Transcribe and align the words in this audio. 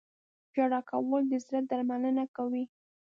•ژړا 0.53 0.79
کول 0.89 1.23
د 1.31 1.33
زړه 1.45 1.59
درملنه 1.69 2.25
کوي. 2.35 2.63